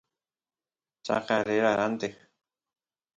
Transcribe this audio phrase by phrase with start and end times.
[1.05, 2.15] chaqa rera ranteq